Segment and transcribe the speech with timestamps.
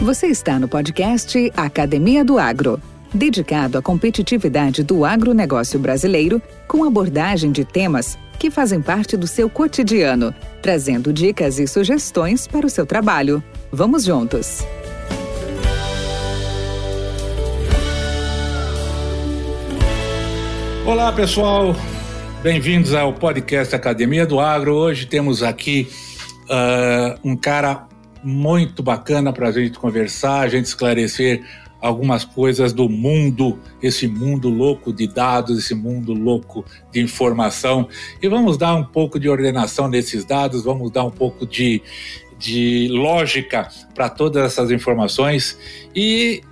[0.00, 2.78] Você está no podcast Academia do Agro,
[3.14, 9.48] dedicado à competitividade do agronegócio brasileiro, com abordagem de temas que fazem parte do seu
[9.48, 13.42] cotidiano, trazendo dicas e sugestões para o seu trabalho.
[13.72, 14.62] Vamos juntos!
[20.84, 21.74] Olá, pessoal.
[22.42, 24.74] Bem-vindos ao podcast Academia do Agro.
[24.74, 25.88] Hoje temos aqui
[26.50, 27.88] uh, um cara
[28.22, 31.42] muito bacana para a gente conversar, a gente esclarecer
[31.80, 37.88] algumas coisas do mundo, esse mundo louco de dados, esse mundo louco de informação.
[38.20, 41.82] E vamos dar um pouco de ordenação nesses dados, vamos dar um pouco de,
[42.38, 45.58] de lógica para todas essas informações.
[45.94, 46.42] E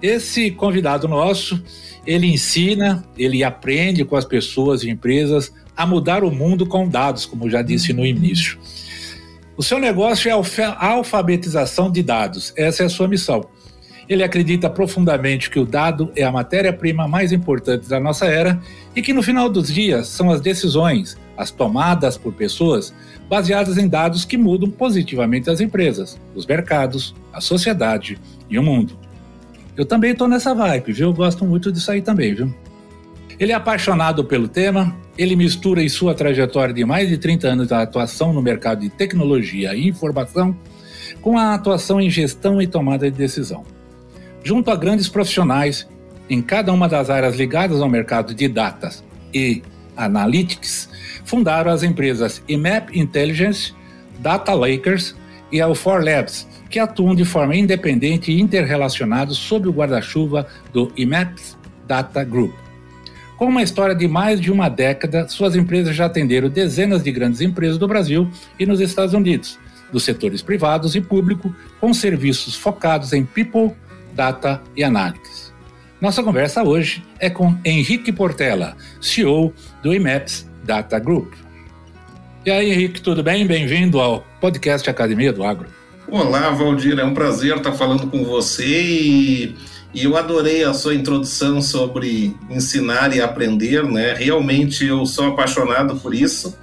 [0.00, 1.62] esse convidado nosso
[2.06, 7.26] ele ensina, ele aprende com as pessoas e empresas a mudar o mundo com dados,
[7.26, 8.58] como já disse no início.
[9.56, 13.48] O seu negócio é a alfabetização de dados, essa é a sua missão.
[14.06, 18.60] Ele acredita profundamente que o dado é a matéria-prima mais importante da nossa era
[18.94, 22.94] e que no final dos dias são as decisões, as tomadas por pessoas,
[23.30, 28.18] baseadas em dados que mudam positivamente as empresas, os mercados, a sociedade
[28.50, 28.98] e o mundo.
[29.74, 31.14] Eu também estou nessa vibe, viu?
[31.14, 32.54] Gosto muito disso aí também, viu?
[33.38, 37.68] Ele é apaixonado pelo tema, ele mistura em sua trajetória de mais de 30 anos
[37.68, 40.56] da atuação no mercado de tecnologia e informação
[41.20, 43.64] com a atuação em gestão e tomada de decisão.
[44.42, 45.86] Junto a grandes profissionais
[46.30, 49.62] em cada uma das áreas ligadas ao mercado de datas e
[49.96, 50.88] analytics,
[51.24, 53.74] fundaram as empresas IMAP Intelligence,
[54.18, 55.14] Data Lakers
[55.52, 60.90] e a 4 Labs, que atuam de forma independente e interrelacionados sob o guarda-chuva do
[60.96, 62.65] IMAPS Data Group.
[63.36, 67.42] Com uma história de mais de uma década, suas empresas já atenderam dezenas de grandes
[67.42, 69.58] empresas do Brasil e nos Estados Unidos,
[69.92, 73.72] dos setores privados e público, com serviços focados em people,
[74.14, 75.52] data e análise.
[76.00, 81.34] Nossa conversa hoje é com Henrique Portela, CEO do IMAPS Data Group.
[82.44, 83.46] E aí, Henrique, tudo bem?
[83.46, 85.66] Bem-vindo ao podcast Academia do Agro.
[86.08, 89.56] Olá, Valdir, é um prazer estar falando com você e,
[89.96, 94.14] e, eu adorei a sua introdução sobre ensinar e aprender, né?
[94.14, 96.56] Realmente eu sou apaixonado por isso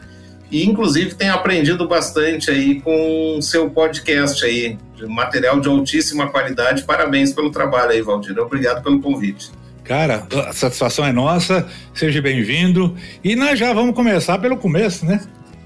[0.53, 6.83] e inclusive tenho aprendido bastante aí com seu podcast aí, de material de altíssima qualidade.
[6.83, 8.37] Parabéns pelo trabalho aí, Valdir.
[8.37, 9.49] Obrigado pelo convite.
[9.83, 12.95] Cara, a satisfação é nossa, seja bem-vindo.
[13.23, 15.21] E nós já vamos começar pelo começo, né?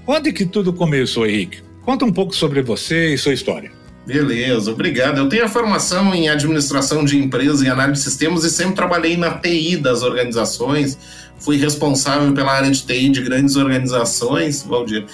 [0.06, 1.62] Onde que tudo começou, Henrique?
[1.82, 3.77] Conta um pouco sobre você e sua história.
[4.08, 5.18] Beleza, obrigado.
[5.18, 9.18] Eu tenho a formação em administração de empresas e análise de sistemas e sempre trabalhei
[9.18, 10.96] na TI das organizações.
[11.38, 15.04] Fui responsável pela área de TI de grandes organizações, Valdir.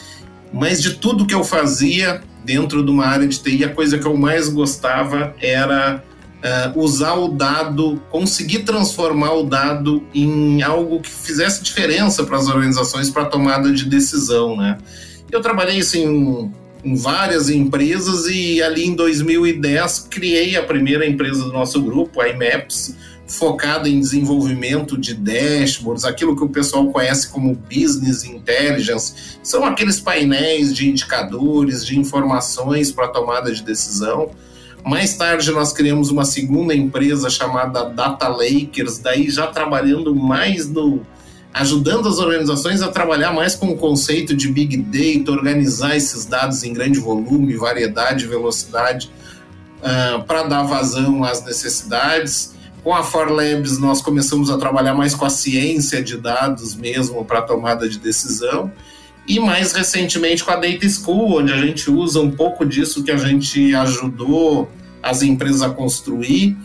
[0.53, 4.07] Mas de tudo que eu fazia dentro de uma área de TI, a coisa que
[4.07, 6.01] eu mais gostava era
[6.39, 12.47] uh, usar o dado, conseguir transformar o dado em algo que fizesse diferença para as
[12.47, 14.79] organizações para tomada de decisão, né?
[15.33, 21.53] Eu trabalhei assim em várias empresas e ali em 2010 criei a primeira empresa do
[21.53, 22.95] nosso grupo, a IMAPS,
[23.27, 29.99] focada em desenvolvimento de dashboards, aquilo que o pessoal conhece como business intelligence, são aqueles
[29.99, 34.31] painéis de indicadores, de informações para tomada de decisão.
[34.85, 41.01] Mais tarde nós criamos uma segunda empresa chamada Data Lakers, daí já trabalhando mais no
[41.55, 46.65] ajudando as organizações a trabalhar mais com o conceito de Big Data, organizar esses dados
[46.65, 49.09] em grande volume, variedade, velocidade,
[49.79, 52.53] uh, para dar vazão às necessidades.
[52.83, 57.25] Com a For Labs, nós começamos a trabalhar mais com a ciência de dados mesmo
[57.25, 58.73] para tomada de decisão.
[59.27, 63.13] E mais recentemente com a Data School, onde a gente usa um pouco disso que
[63.13, 64.69] a gente ajudou
[65.01, 66.57] as empresas a construir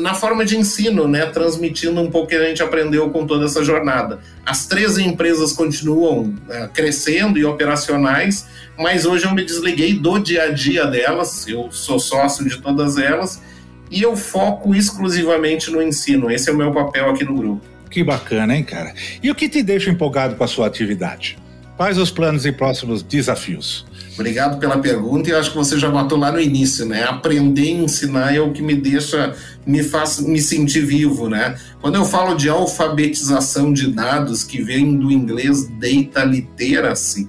[0.00, 3.44] na forma de ensino, né, transmitindo um pouco o que a gente aprendeu com toda
[3.44, 4.20] essa jornada.
[4.46, 8.46] As três empresas continuam uh, crescendo e operacionais,
[8.78, 12.96] mas hoje eu me desliguei do dia a dia delas, eu sou sócio de todas
[12.96, 13.42] elas
[13.90, 16.30] e eu foco exclusivamente no ensino.
[16.30, 17.62] Esse é o meu papel aqui no grupo.
[17.90, 18.94] Que bacana, hein, cara?
[19.22, 21.36] E o que te deixa empolgado com a sua atividade?
[21.76, 23.84] Quais os planos e próximos desafios?
[24.14, 27.04] Obrigado pela pergunta e acho que você já matou lá no início, né?
[27.04, 29.34] Aprender e ensinar é o que me deixa,
[29.66, 31.56] me faz me sentir vivo, né?
[31.80, 37.28] Quando eu falo de alfabetização de dados, que vem do inglês data literacy,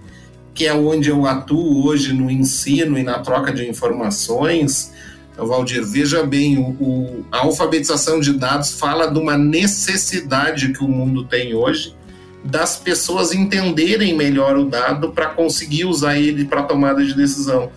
[0.54, 4.92] que é onde eu atuo hoje no ensino e na troca de informações,
[5.36, 10.88] Valdir, veja bem, o, o, a alfabetização de dados fala de uma necessidade que o
[10.88, 11.96] mundo tem hoje
[12.44, 17.72] das pessoas entenderem melhor o dado para conseguir usar ele para tomada de decisão.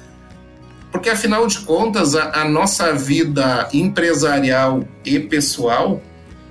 [0.91, 6.01] porque afinal de contas a, a nossa vida empresarial e pessoal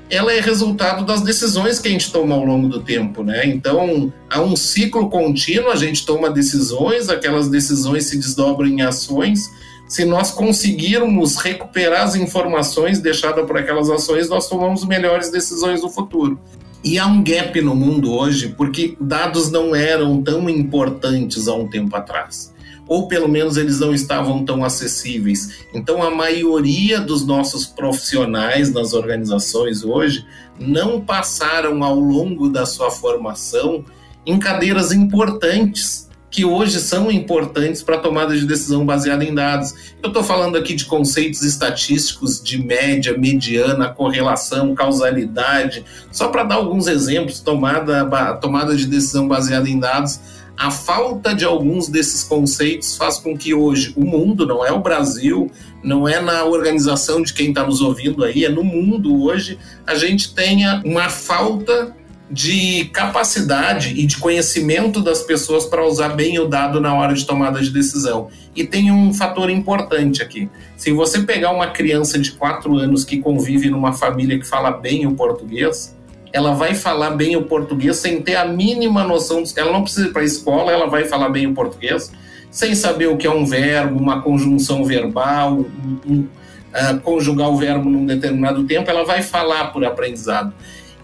[0.09, 3.45] ela é resultado das decisões que a gente toma ao longo do tempo, né?
[3.47, 9.49] Então, há um ciclo contínuo, a gente toma decisões, aquelas decisões se desdobram em ações.
[9.87, 15.89] Se nós conseguirmos recuperar as informações deixadas por aquelas ações, nós tomamos melhores decisões no
[15.89, 16.39] futuro.
[16.85, 21.67] E há um gap no mundo hoje, porque dados não eram tão importantes há um
[21.67, 22.53] tempo atrás
[22.87, 25.65] ou pelo menos eles não estavam tão acessíveis.
[25.73, 30.25] Então, a maioria dos nossos profissionais nas organizações hoje
[30.59, 33.83] não passaram ao longo da sua formação
[34.25, 36.04] em cadeiras importantes
[36.35, 39.73] que hoje são importantes para a tomada de decisão baseada em dados.
[40.03, 46.55] Eu estou falando aqui de conceitos estatísticos de média, mediana, correlação, causalidade, só para dar
[46.55, 48.03] alguns exemplos, tomada,
[48.41, 50.19] tomada de decisão baseada em dados
[50.57, 54.79] a falta de alguns desses conceitos faz com que hoje o mundo, não é o
[54.79, 55.51] Brasil,
[55.83, 59.95] não é na organização de quem está nos ouvindo aí, é no mundo hoje, a
[59.95, 61.93] gente tenha uma falta
[62.29, 67.25] de capacidade e de conhecimento das pessoas para usar bem o dado na hora de
[67.25, 68.29] tomada de decisão.
[68.55, 70.49] E tem um fator importante aqui.
[70.75, 75.05] Se você pegar uma criança de 4 anos que convive numa família que fala bem
[75.05, 75.95] o português,
[76.33, 79.43] ela vai falar bem o português sem ter a mínima noção.
[79.55, 82.11] Ela não precisa ir para a escola, ela vai falar bem o português,
[82.49, 87.57] sem saber o que é um verbo, uma conjunção verbal, um, um, uh, conjugar o
[87.57, 90.53] verbo num determinado tempo, ela vai falar por aprendizado.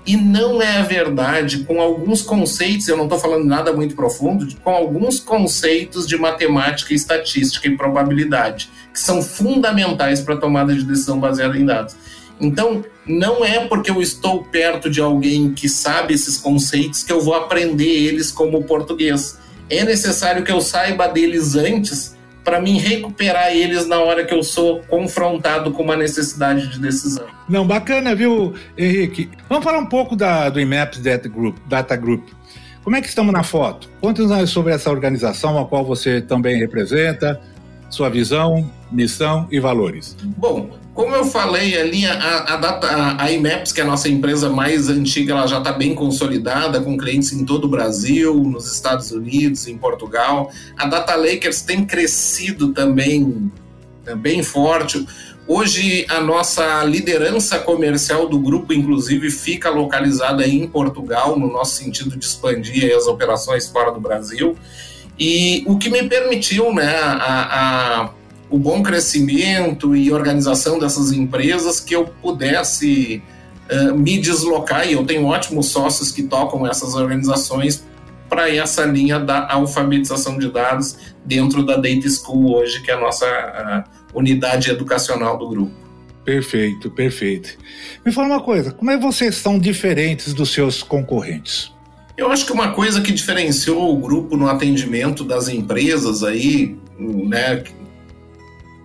[0.06, 4.48] E não é a verdade com alguns conceitos, eu não estou falando nada muito profundo,
[4.64, 10.84] com alguns conceitos de matemática, estatística e probabilidade, que são fundamentais para a tomada de
[10.84, 11.96] decisão baseada em dados.
[12.40, 17.22] Então, não é porque eu estou perto de alguém que sabe esses conceitos que eu
[17.22, 19.38] vou aprender eles como português.
[19.70, 24.44] É necessário que eu saiba deles antes para mim recuperar eles na hora que eu
[24.44, 27.26] sou confrontado com uma necessidade de decisão.
[27.48, 29.30] Não, bacana, viu, Henrique?
[29.48, 31.58] Vamos falar um pouco da, do IMAPS Data Group.
[31.68, 32.30] Data Group.
[32.84, 33.90] Como é que estamos na foto?
[34.02, 37.40] Conte-nos sobre essa organização a qual você também representa,
[37.90, 40.18] sua visão, missão e valores.
[40.38, 44.50] Bom, como eu falei ali, a, a, data, a, IMAPS, que é a nossa empresa
[44.50, 49.12] mais antiga, ela já está bem consolidada, com clientes em todo o Brasil, nos Estados
[49.12, 50.52] Unidos, em Portugal.
[50.78, 53.52] A Data Lakers tem crescido também
[54.18, 55.06] bem forte.
[55.48, 62.18] Hoje, a nossa liderança comercial do grupo, inclusive, fica localizada em Portugal, no nosso sentido
[62.18, 64.58] de expandir as operações fora do Brasil.
[65.18, 68.10] E o que me permitiu né, a, a
[68.52, 73.24] o bom crescimento e organização dessas empresas que eu pudesse
[73.72, 77.86] uh, me deslocar, e eu tenho ótimos sócios que tocam essas organizações
[78.30, 83.00] para essa linha da alfabetização de dados dentro da Data School hoje, que é a
[83.00, 85.72] nossa uh, unidade educacional do grupo.
[86.26, 87.58] Perfeito, perfeito.
[88.06, 91.72] Me fala uma coisa, como é que vocês são diferentes dos seus concorrentes?
[92.18, 97.64] Eu acho que uma coisa que diferenciou o grupo no atendimento das empresas aí, né,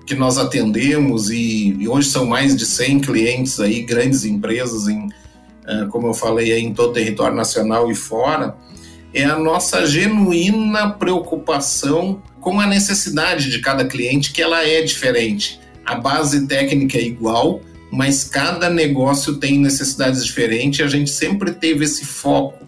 [0.07, 5.07] que nós atendemos e, e, hoje são mais de 100 clientes aí, grandes empresas em,
[5.07, 8.57] uh, como eu falei, em todo o território nacional e fora,
[9.13, 15.59] é a nossa genuína preocupação com a necessidade de cada cliente, que ela é diferente.
[15.85, 17.61] A base técnica é igual,
[17.91, 22.65] mas cada negócio tem necessidades diferentes e a gente sempre teve esse foco.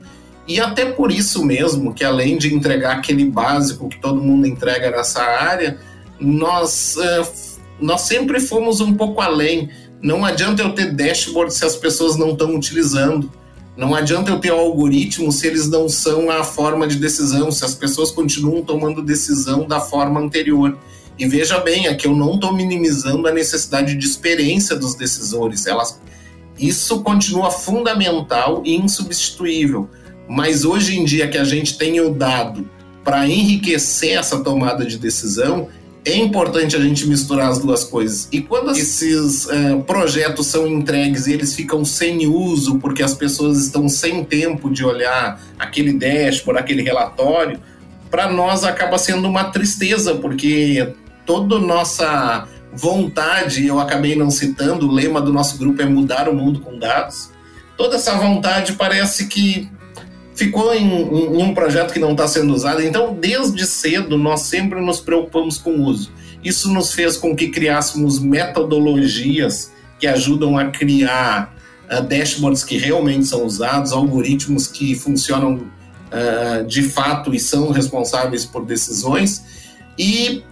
[0.47, 4.91] E até por isso mesmo, que além de entregar aquele básico que todo mundo entrega
[4.91, 5.79] nessa área,
[6.21, 9.71] nós, uh, nós sempre fomos um pouco além.
[10.03, 13.31] Não adianta eu ter dashboard se as pessoas não estão utilizando.
[13.77, 17.75] Não adianta eu ter algoritmo se eles não são a forma de decisão, se as
[17.75, 20.77] pessoas continuam tomando decisão da forma anterior.
[21.17, 25.67] E veja bem, aqui eu não estou minimizando a necessidade de experiência dos decisores.
[25.67, 26.01] Elas,
[26.59, 29.89] isso continua fundamental e insubstituível.
[30.29, 32.69] Mas hoje em dia que a gente tem o dado
[33.03, 35.69] para enriquecer essa tomada de decisão,
[36.11, 38.29] é importante a gente misturar as duas coisas.
[38.33, 43.59] E quando esses uh, projetos são entregues e eles ficam sem uso, porque as pessoas
[43.59, 47.61] estão sem tempo de olhar aquele dashboard, aquele relatório,
[48.11, 50.95] para nós acaba sendo uma tristeza, porque
[51.27, 56.35] toda nossa vontade, eu acabei não citando, o lema do nosso grupo é mudar o
[56.35, 57.31] mundo com dados.
[57.77, 59.69] Toda essa vontade parece que
[60.39, 62.81] ficou em, em, um projeto que não está sendo usado.
[62.81, 66.13] Então, desde cedo, nós sempre nos preocupamos com o uso.
[66.45, 71.53] Isso nos fez com que criássemos metodologias que ajudam a criar
[71.91, 78.47] uh, dashboards que realmente são usados, algoritmos que funcionam uh, de fato e são responsáveis
[78.47, 79.43] por decisões.
[79.99, 80.45] E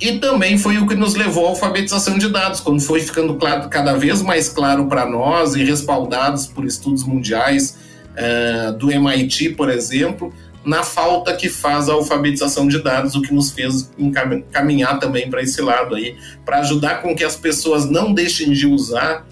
[0.00, 3.68] E também foi o que nos levou à alfabetização de dados, quando foi ficando claro,
[3.68, 7.85] cada vez mais claro para nós e respaldados por estudos mundiais
[8.16, 10.32] uh, do MIT, por exemplo,
[10.64, 13.88] na falta que faz a alfabetização de dados, o que nos fez
[14.50, 18.66] caminhar também para esse lado aí, para ajudar com que as pessoas não deixem de
[18.66, 19.24] usar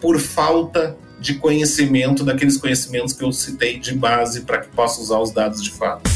[0.00, 5.18] por falta de conhecimento, daqueles conhecimentos que eu citei de base para que possa usar
[5.18, 6.08] os dados de fato.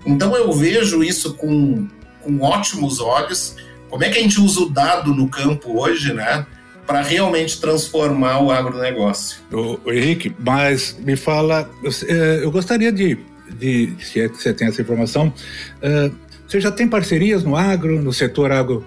[0.05, 1.87] então eu vejo isso com,
[2.21, 3.55] com ótimos olhos.
[3.89, 6.45] Como é que a gente usa o dado no campo hoje, né?
[6.85, 9.37] para realmente transformar o agronegócio.
[9.51, 13.17] O, Henrique, mas me fala, eu, é, eu gostaria de,
[13.53, 16.15] de, se é você tem essa informação, uh,
[16.47, 18.85] você já tem parcerias no agro, no setor agro,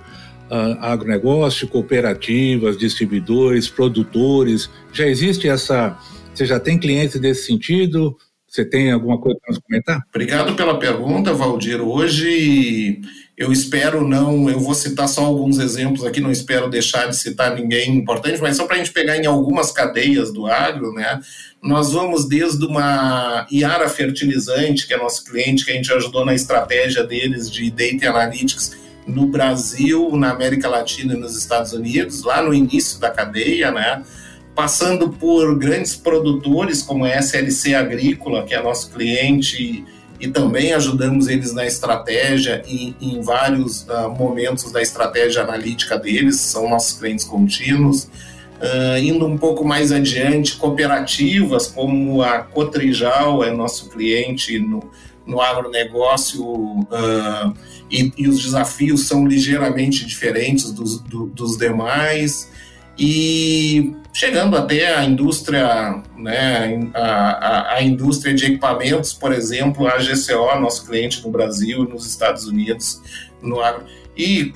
[0.51, 4.71] uh, agronegócio, cooperativas, distribuidores, produtores?
[4.93, 5.99] Já existe essa.
[6.35, 8.17] Você já tem clientes nesse sentido?
[8.47, 10.01] Você tem alguma coisa para nos comentar?
[10.09, 11.81] Obrigado pela pergunta, Valdir.
[11.81, 13.01] Hoje
[13.37, 17.55] eu espero não, eu vou citar só alguns exemplos aqui, não espero deixar de citar
[17.55, 21.21] ninguém importante, mas só para a gente pegar em algumas cadeias do agro, né?
[21.67, 26.33] Nós vamos desde uma Iara Fertilizante, que é nosso cliente, que a gente ajudou na
[26.33, 32.41] estratégia deles de Data Analytics no Brasil, na América Latina e nos Estados Unidos, lá
[32.41, 34.05] no início da cadeia, né?
[34.55, 39.85] Passando por grandes produtores como a SLC Agrícola, que é nosso cliente
[40.21, 46.37] e também ajudamos eles na estratégia e em vários uh, momentos da estratégia analítica deles,
[46.37, 48.09] são nossos clientes contínuos.
[48.57, 54.91] Uh, indo um pouco mais adiante, cooperativas como a Cotrijal é nosso cliente no,
[55.27, 57.55] no agronegócio uh,
[57.91, 62.51] e, e, os desafios são ligeiramente diferentes dos, do, dos demais
[62.99, 69.99] e chegando até a indústria, né, a, a, a, indústria de equipamentos, por exemplo, a
[69.99, 73.03] GCO, nosso cliente no Brasil e nos Estados Unidos,
[73.43, 73.85] no agro.
[74.17, 74.55] E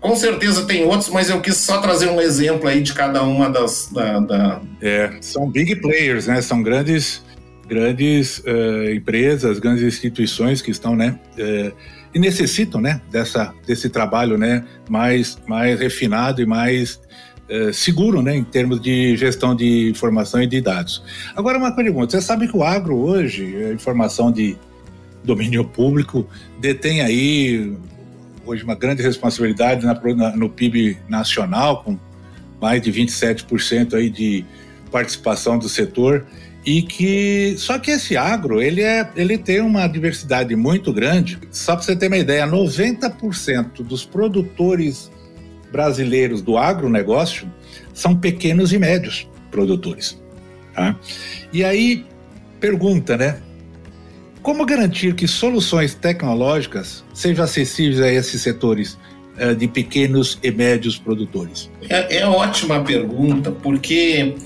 [0.00, 3.50] com certeza tem outros, mas eu quis só trazer um exemplo aí de cada uma
[3.50, 3.90] das.
[3.92, 4.60] Da, da...
[4.80, 6.40] É, são big players, né?
[6.40, 7.22] São grandes,
[7.66, 11.18] grandes uh, empresas, grandes instituições que estão, né?
[11.34, 11.72] Uh,
[12.14, 13.00] e necessitam, né?
[13.10, 14.64] Dessa, desse trabalho, né?
[14.88, 17.00] Mais, mais refinado e mais
[17.48, 21.02] é, seguro, né, em termos de gestão de informação e de dados.
[21.34, 24.56] Agora, uma pergunta: você sabe que o agro hoje, a informação de
[25.24, 26.26] domínio público,
[26.60, 27.74] detém aí
[28.44, 31.98] hoje uma grande responsabilidade na, na, no PIB nacional, com
[32.60, 34.44] mais de 27% aí de
[34.90, 36.26] participação do setor
[36.64, 41.38] e que só que esse agro ele é ele tem uma diversidade muito grande.
[41.50, 45.10] Só para você ter uma ideia, 90% dos produtores
[45.70, 47.50] brasileiros do agronegócio
[47.94, 50.20] são pequenos e médios produtores.
[50.74, 50.96] Tá?
[51.52, 52.04] E aí,
[52.60, 53.40] pergunta, né?
[54.48, 58.96] Como garantir que soluções tecnológicas sejam acessíveis a esses setores
[59.38, 61.70] uh, de pequenos e médios produtores?
[61.86, 64.36] É, é ótima pergunta, porque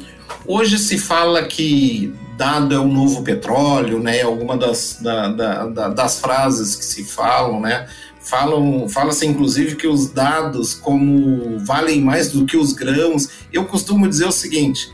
[0.44, 4.22] hoje se fala que dado é o novo petróleo, né?
[4.22, 7.86] Alguma das, da, da, das frases que se falam, né?
[8.18, 13.28] Falam, fala-se inclusive que os dados como valem mais do que os grãos.
[13.52, 14.90] Eu costumo dizer o seguinte: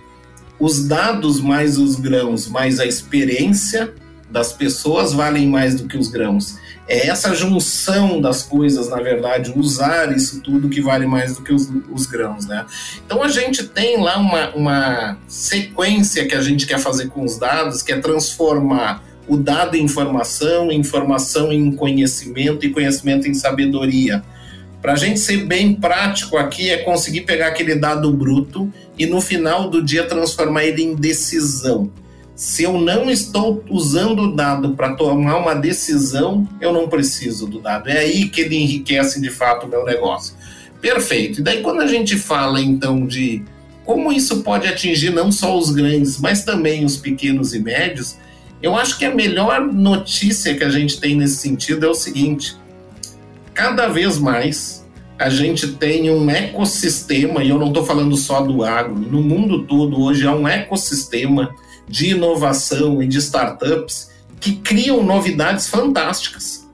[0.61, 3.95] os dados mais os grãos, mais a experiência
[4.31, 6.59] das pessoas valem mais do que os grãos.
[6.87, 11.53] É essa junção das coisas, na verdade, usar isso tudo que vale mais do que
[11.53, 12.65] os, os grãos, né?
[13.05, 17.39] Então a gente tem lá uma, uma sequência que a gente quer fazer com os
[17.39, 24.23] dados, que é transformar o dado em informação, informação em conhecimento e conhecimento em sabedoria.
[24.81, 29.21] Para a gente ser bem prático aqui, é conseguir pegar aquele dado bruto e no
[29.21, 31.91] final do dia transformar ele em decisão.
[32.39, 37.59] Se eu não estou usando o dado para tomar uma decisão, eu não preciso do
[37.59, 37.89] dado.
[37.89, 40.37] É aí que ele enriquece de fato o meu negócio.
[40.81, 41.41] Perfeito.
[41.41, 43.43] E daí, quando a gente fala então de
[43.85, 48.17] como isso pode atingir não só os grandes, mas também os pequenos e médios,
[48.63, 52.57] eu acho que a melhor notícia que a gente tem nesse sentido é o seguinte:
[53.53, 54.87] cada vez mais
[55.19, 59.65] a gente tem um ecossistema, e eu não estou falando só do agro, no mundo
[59.65, 61.53] todo hoje é um ecossistema
[61.89, 66.69] de inovação e de startups que criam novidades fantásticas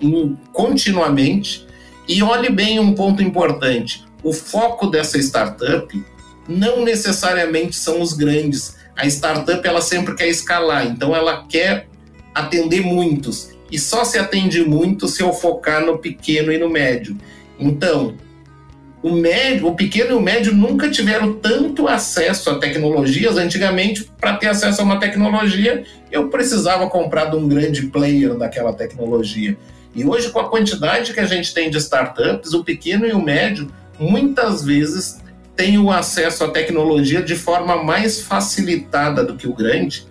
[0.00, 1.66] em, continuamente.
[2.08, 6.04] E olhe bem um ponto importante: o foco dessa startup
[6.48, 8.76] não necessariamente são os grandes.
[8.96, 11.88] A startup ela sempre quer escalar, então ela quer
[12.34, 17.16] atender muitos e só se atende muito se eu focar no pequeno e no médio.
[17.58, 18.14] Então,
[19.02, 23.38] o médio, o pequeno e o médio nunca tiveram tanto acesso a tecnologias.
[23.38, 28.72] Antigamente, para ter acesso a uma tecnologia, eu precisava comprar de um grande player daquela
[28.72, 29.56] tecnologia.
[29.94, 33.22] E hoje, com a quantidade que a gente tem de startups, o pequeno e o
[33.22, 35.18] médio muitas vezes
[35.56, 40.06] têm o acesso à tecnologia de forma mais facilitada do que o grande,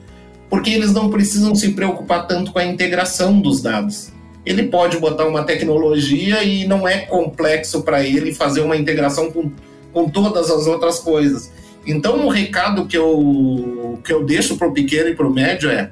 [0.49, 4.11] porque eles não precisam se preocupar tanto com a integração dos dados.
[4.45, 9.51] Ele pode botar uma tecnologia e não é complexo para ele fazer uma integração com,
[9.91, 11.51] com todas as outras coisas.
[11.85, 15.69] Então, o recado que eu, que eu deixo para o pequeno e para o médio
[15.69, 15.91] é: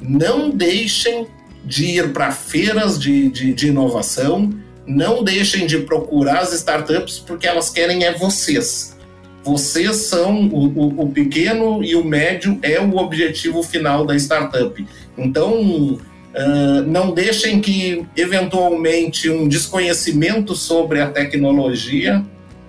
[0.00, 1.26] não deixem
[1.64, 4.50] de ir para feiras de, de, de inovação,
[4.86, 8.92] não deixem de procurar as startups, porque elas querem é vocês
[9.44, 14.86] vocês são o, o, o, pequeno e o médio é o objetivo final da startup.
[15.18, 15.98] Então,
[16.34, 22.24] uh, não deixem que eventualmente um desconhecimento sobre a tecnologia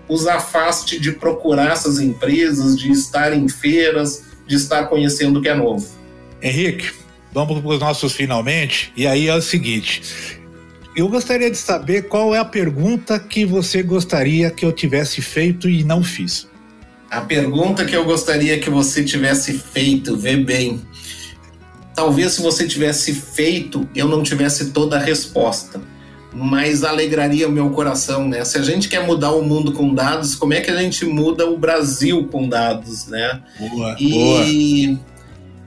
[0.07, 5.49] os afaste de procurar essas empresas, de estar em feiras, de estar conhecendo o que
[5.49, 5.87] é novo.
[6.41, 6.91] Henrique,
[7.33, 8.91] vamos para os nossos finalmente.
[8.95, 10.01] E aí é o seguinte:
[10.95, 15.69] eu gostaria de saber qual é a pergunta que você gostaria que eu tivesse feito
[15.69, 16.47] e não fiz.
[17.09, 20.81] A pergunta que eu gostaria que você tivesse feito, vê bem.
[21.95, 25.79] Talvez se você tivesse feito, eu não tivesse toda a resposta,
[26.33, 28.43] mas alegraria o meu coração, né?
[28.43, 31.47] Se a gente quer mudar o mundo com dados, como é que a gente muda
[31.47, 33.41] o Brasil com dados, né?
[33.59, 34.99] Boa, e boa.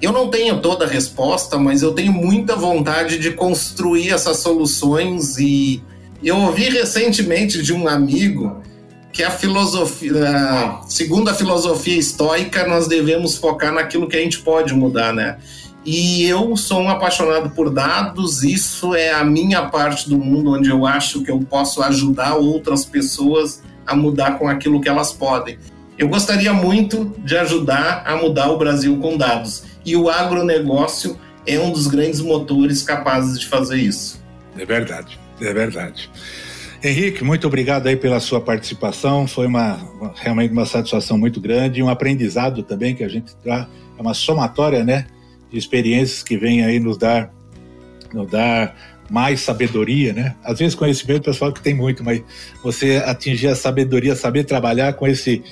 [0.02, 5.38] eu não tenho toda a resposta, mas eu tenho muita vontade de construir essas soluções
[5.38, 5.80] e
[6.22, 8.62] eu ouvi recentemente de um amigo
[9.12, 14.74] que a filosofia, segundo a filosofia estoica, nós devemos focar naquilo que a gente pode
[14.74, 15.38] mudar, né?
[15.86, 20.68] E eu sou um apaixonado por dados, isso é a minha parte do mundo onde
[20.68, 25.56] eu acho que eu posso ajudar outras pessoas a mudar com aquilo que elas podem.
[25.96, 29.62] Eu gostaria muito de ajudar a mudar o Brasil com dados.
[29.84, 34.20] E o agronegócio é um dos grandes motores capazes de fazer isso.
[34.58, 36.10] É verdade, é verdade.
[36.82, 39.28] Henrique, muito obrigado aí pela sua participação.
[39.28, 39.78] Foi uma
[40.16, 44.14] realmente uma satisfação muito grande e um aprendizado também que a gente dá, é uma
[44.14, 45.06] somatória, né,
[45.50, 47.32] de experiências que vem aí nos dar
[48.12, 48.74] nos dar
[49.10, 50.34] mais sabedoria, né?
[50.42, 52.22] Às vezes conhecimento, o pessoal que tem muito, mas
[52.62, 55.42] você atingir a sabedoria, saber trabalhar com esse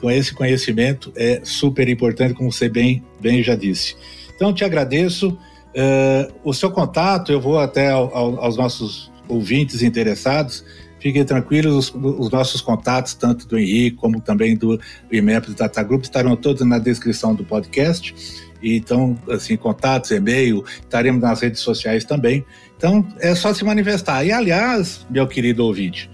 [0.00, 3.96] com esse conhecimento é super importante, como você bem bem já disse.
[4.34, 5.38] Então te agradeço.
[5.70, 10.64] Uh, o seu contato eu vou até ao, ao, aos nossos ouvintes interessados,
[10.98, 14.80] fiquem tranquilos, os, os, nossos contatos, tanto do Henrique como também do
[15.12, 18.12] IMEP do Data Group, estarão todos na descrição do podcast.
[18.62, 22.44] Então, assim, contatos, e-mail, estaremos nas redes sociais também.
[22.76, 24.24] Então, é só se manifestar.
[24.24, 26.10] E, aliás, meu querido ouvinte,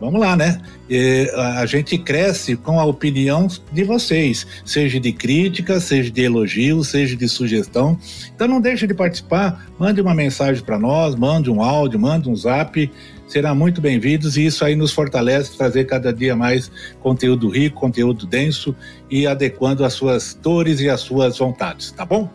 [0.00, 0.60] vamos lá, né?
[0.88, 6.82] E a gente cresce com a opinião de vocês, seja de crítica, seja de elogio,
[6.82, 7.98] seja de sugestão.
[8.34, 12.36] Então não deixe de participar, mande uma mensagem para nós, mande um áudio, mande um
[12.36, 12.90] zap,
[13.28, 18.26] serão muito bem-vindos e isso aí nos fortalece trazer cada dia mais conteúdo rico, conteúdo
[18.26, 18.74] denso
[19.10, 22.30] e adequando às suas dores e às suas vontades, tá bom?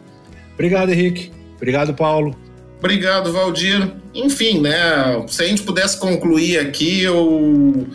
[0.53, 1.31] Obrigado, Henrique.
[1.55, 2.35] Obrigado, Paulo.
[2.77, 3.93] Obrigado, Valdir.
[4.13, 5.25] Enfim, né?
[5.27, 7.87] Se a gente pudesse concluir aqui, eu,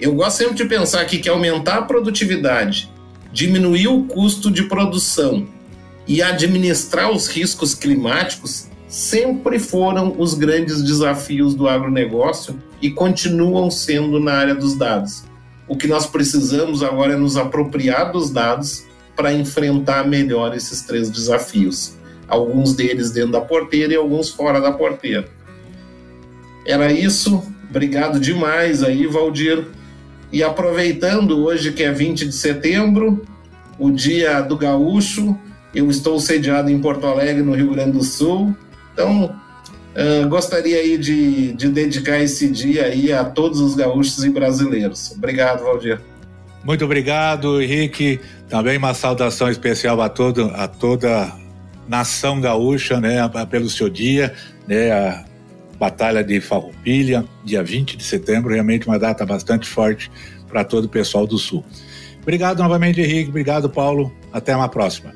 [0.00, 2.90] eu gosto sempre de pensar aqui que aumentar a produtividade,
[3.32, 5.46] diminuir o custo de produção
[6.06, 14.20] e administrar os riscos climáticos sempre foram os grandes desafios do agronegócio e continuam sendo
[14.20, 15.24] na área dos dados.
[15.66, 18.84] O que nós precisamos agora é nos apropriar dos dados
[19.16, 21.96] para enfrentar melhor esses três desafios
[22.28, 25.26] alguns deles dentro da porteira e alguns fora da porteira.
[26.64, 27.42] Era isso.
[27.68, 29.66] Obrigado demais aí, Valdir.
[30.32, 33.24] E aproveitando hoje que é 20 de setembro,
[33.76, 35.36] o dia do gaúcho,
[35.74, 38.56] eu estou sediado em Porto Alegre, no Rio Grande do Sul.
[38.94, 44.30] Então, uh, gostaria aí de, de dedicar esse dia aí a todos os gaúchos e
[44.30, 45.10] brasileiros.
[45.10, 46.00] Obrigado, Valdir.
[46.64, 48.20] Muito obrigado, Henrique.
[48.48, 51.30] Também uma saudação especial a, todo, a toda
[51.86, 53.18] nação gaúcha, né,
[53.50, 54.32] pelo seu dia,
[54.66, 55.24] né, a
[55.78, 60.10] Batalha de Farroupilha, dia 20 de setembro, realmente uma data bastante forte
[60.48, 61.64] para todo o pessoal do Sul.
[62.22, 65.12] Obrigado novamente, Henrique, obrigado, Paulo, até uma próxima.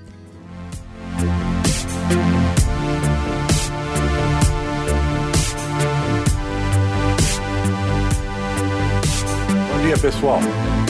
[10.01, 10.41] Pessoal.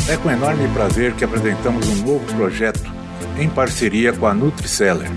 [0.08, 2.90] É com enorme prazer que apresentamos um novo projeto
[3.38, 5.10] em parceria com a NutriSeller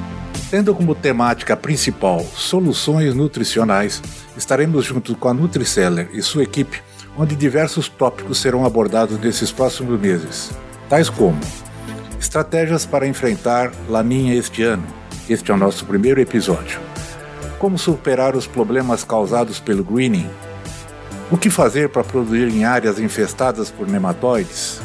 [0.51, 4.03] Tendo como temática principal soluções nutricionais,
[4.35, 6.83] estaremos junto com a Nutriceller e sua equipe,
[7.17, 10.51] onde diversos tópicos serão abordados nesses próximos meses,
[10.89, 11.39] tais como
[12.19, 14.85] estratégias para enfrentar laninha este ano.
[15.29, 16.81] Este é o nosso primeiro episódio.
[17.57, 20.29] Como superar os problemas causados pelo greening?
[21.31, 24.81] O que fazer para produzir em áreas infestadas por nematóides?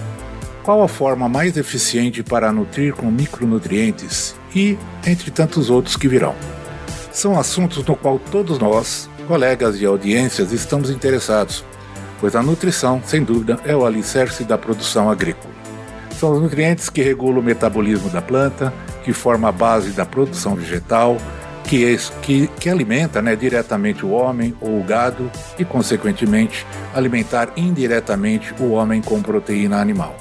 [0.63, 6.35] Qual a forma mais eficiente para nutrir com micronutrientes e entre tantos outros que virão.
[7.13, 11.65] São assuntos no qual todos nós, colegas e audiências, estamos interessados,
[12.21, 15.55] pois a nutrição, sem dúvida, é o alicerce da produção agrícola.
[16.19, 18.73] São os nutrientes que regulam o metabolismo da planta,
[19.05, 21.19] que forma a base da produção vegetal,
[21.67, 27.53] que, é, que, que alimenta né, diretamente o homem ou o gado e, consequentemente, alimentar
[27.57, 30.17] indiretamente o homem com proteína animal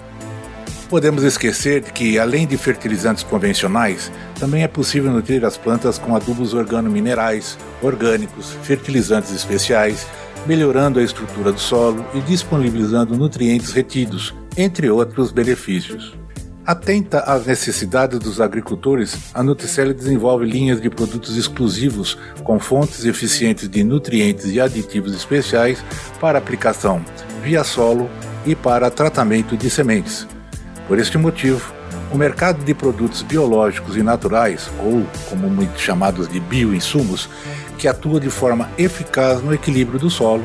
[0.86, 6.54] podemos esquecer que, além de fertilizantes convencionais, também é possível nutrir as plantas com adubos
[6.54, 10.08] organominerais, orgânicos, fertilizantes especiais,
[10.46, 16.16] melhorando a estrutura do solo e disponibilizando nutrientes retidos, entre outros benefícios.
[16.66, 23.70] Atenta às necessidades dos agricultores, a Nutricele desenvolve linhas de produtos exclusivos com fontes eficientes
[23.70, 25.86] de nutrientes e aditivos especiais
[26.20, 27.06] para aplicação
[27.44, 28.10] via solo
[28.48, 30.28] e para tratamento de sementes.
[30.88, 31.72] Por este motivo,
[32.12, 37.30] o mercado de produtos biológicos e naturais, ou comumente chamados de bioinsumos,
[37.78, 40.44] que atua de forma eficaz no equilíbrio do solo,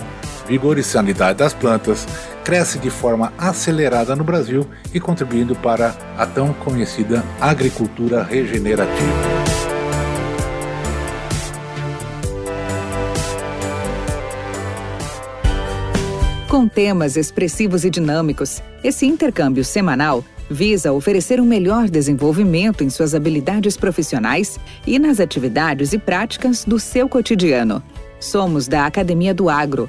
[0.51, 2.09] vigor e sanidade das plantas,
[2.43, 8.91] cresce de forma acelerada no Brasil e contribuindo para a tão conhecida agricultura regenerativa.
[16.49, 23.15] Com temas expressivos e dinâmicos, esse intercâmbio semanal visa oferecer um melhor desenvolvimento em suas
[23.15, 27.81] habilidades profissionais e nas atividades e práticas do seu cotidiano.
[28.19, 29.89] Somos da Academia do Agro,